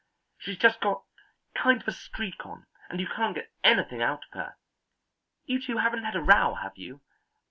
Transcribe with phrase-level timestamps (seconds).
[0.39, 1.03] She's just got
[1.53, 4.55] kind of a streak on and you can't get anything out of her.
[5.45, 7.01] You two haven't had a row, have you?